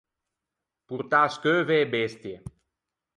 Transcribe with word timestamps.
Portâ 0.87 1.19
à 1.25 1.29
scheuve 1.35 1.73
e 1.83 1.91
bestie. 1.95 2.37